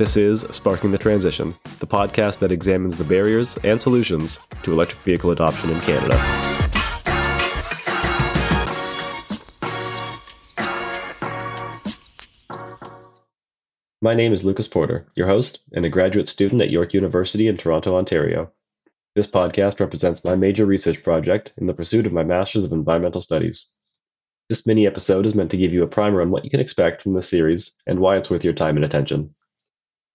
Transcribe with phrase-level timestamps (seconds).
[0.00, 4.98] This is Sparking the Transition, the podcast that examines the barriers and solutions to electric
[5.02, 6.16] vehicle adoption in Canada.
[14.00, 17.58] My name is Lucas Porter, your host and a graduate student at York University in
[17.58, 18.50] Toronto, Ontario.
[19.14, 23.20] This podcast represents my major research project in the pursuit of my Master's of Environmental
[23.20, 23.66] Studies.
[24.48, 27.02] This mini episode is meant to give you a primer on what you can expect
[27.02, 29.34] from this series and why it's worth your time and attention.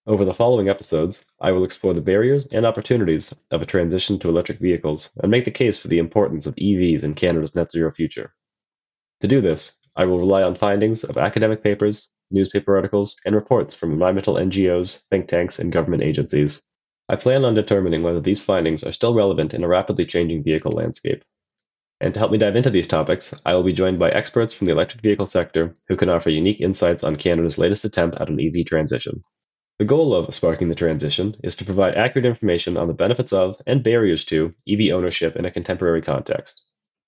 [0.08, 4.30] Over the following episodes, I will explore the barriers and opportunities of a transition to
[4.30, 7.90] electric vehicles and make the case for the importance of EVs in Canada's net zero
[7.90, 8.32] future.
[9.22, 13.74] To do this, I will rely on findings of academic papers, newspaper articles, and reports
[13.74, 16.62] from environmental NGOs, think tanks, and government agencies.
[17.10, 20.72] I plan on determining whether these findings are still relevant in a rapidly changing vehicle
[20.72, 21.24] landscape.
[22.00, 24.66] And to help me dive into these topics, I will be joined by experts from
[24.66, 28.40] the electric vehicle sector who can offer unique insights on Canada's latest attempt at an
[28.40, 29.24] EV transition.
[29.78, 33.62] The goal of Sparking the Transition is to provide accurate information on the benefits of
[33.68, 36.64] and barriers to EV ownership in a contemporary context.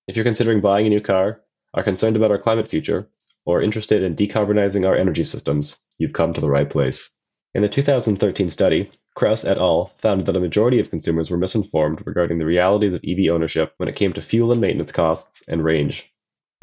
[0.05, 1.41] If you're considering buying a new car,
[1.73, 3.07] are concerned about our climate future,
[3.45, 7.09] or interested in decarbonizing our energy systems, you've come to the right place.
[7.55, 9.93] In a 2013 study, Krause et al.
[9.99, 13.88] found that a majority of consumers were misinformed regarding the realities of EV ownership when
[13.88, 16.11] it came to fuel and maintenance costs and range.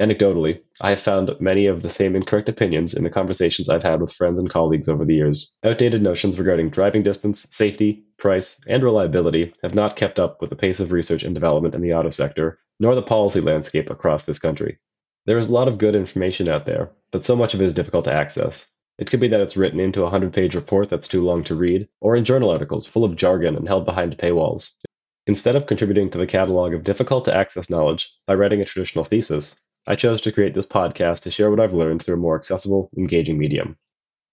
[0.00, 4.00] Anecdotally, I have found many of the same incorrect opinions in the conversations I've had
[4.00, 5.56] with friends and colleagues over the years.
[5.62, 10.56] Outdated notions regarding driving distance, safety, price, and reliability have not kept up with the
[10.56, 14.40] pace of research and development in the auto sector, nor the policy landscape across this
[14.40, 14.78] country.
[15.26, 17.72] There is a lot of good information out there, but so much of it is
[17.72, 18.66] difficult to access.
[18.98, 21.54] It could be that it's written into a 100 page report that's too long to
[21.54, 24.72] read, or in journal articles full of jargon and held behind paywalls.
[25.28, 29.04] Instead of contributing to the catalog of difficult to access knowledge by writing a traditional
[29.04, 29.54] thesis,
[29.86, 32.88] I chose to create this podcast to share what I've learned through a more accessible,
[32.96, 33.76] engaging medium.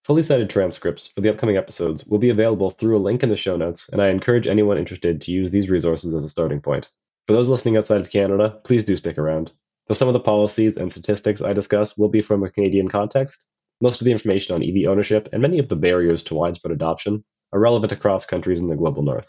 [0.06, 3.36] Fully cited transcripts for the upcoming episodes will be available through a link in the
[3.36, 6.88] show notes, and I encourage anyone interested to use these resources as a starting point.
[7.28, 9.52] For those listening outside of Canada, please do stick around.
[9.88, 13.44] Though some of the policies and statistics I discuss will be from a Canadian context,
[13.82, 17.26] most of the information on EV ownership and many of the barriers to widespread adoption
[17.52, 19.28] are relevant across countries in the global north.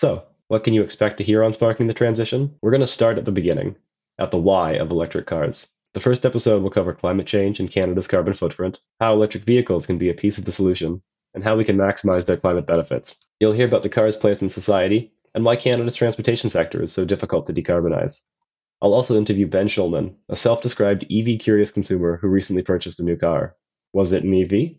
[0.00, 2.56] So, what can you expect to hear on Sparking the Transition?
[2.62, 3.76] We're going to start at the beginning,
[4.18, 5.68] at the why of electric cars.
[5.92, 9.98] The first episode will cover climate change and Canada's carbon footprint, how electric vehicles can
[9.98, 11.02] be a piece of the solution,
[11.34, 13.16] and how we can maximize their climate benefits.
[13.40, 17.04] You'll hear about the car's place in society and why Canada's transportation sector is so
[17.04, 18.22] difficult to decarbonize.
[18.80, 23.04] I'll also interview Ben Schulman, a self described EV curious consumer who recently purchased a
[23.04, 23.54] new car.
[23.92, 24.76] Was it an EV?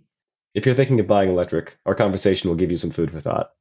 [0.55, 3.51] If you're thinking of buying electric, our conversation will give you some food for thought.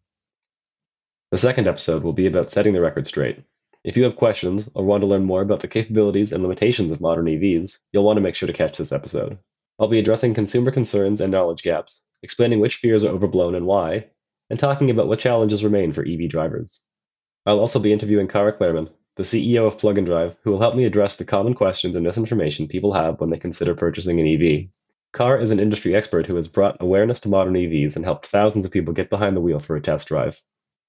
[1.31, 3.45] The second episode will be about setting the record straight.
[3.85, 7.01] If you have questions or want to learn more about the capabilities and limitations of
[7.01, 9.39] modern EVs, you'll want to make sure to catch this episode.
[9.79, 14.07] I'll be addressing consumer concerns and knowledge gaps, explaining which fears are overblown and why,
[14.51, 16.81] and talking about what challenges remain for EV drivers.
[17.47, 20.75] I'll also be interviewing Cara Clairman, the CEO of Plug and Drive, who will help
[20.75, 24.69] me address the common questions and misinformation people have when they consider purchasing an EV.
[25.15, 28.65] Cara is an industry expert who has brought awareness to modern EVs and helped thousands
[28.65, 30.43] of people get behind the wheel for a test drive.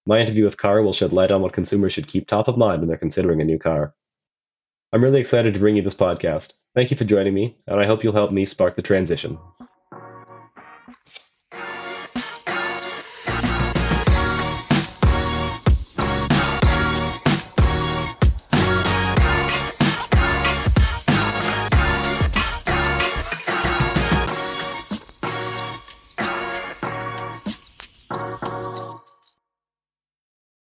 [0.06, 2.82] My interview with Cara will shed light on what consumers should keep top of mind
[2.82, 3.94] when they're considering a new car.
[4.92, 6.54] I'm really excited to bring you this podcast.
[6.76, 9.38] Thank you for joining me, and I hope you'll help me spark the transition.